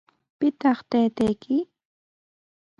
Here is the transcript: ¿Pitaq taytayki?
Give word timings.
¿Pitaq 0.39 0.79
taytayki? 0.89 1.55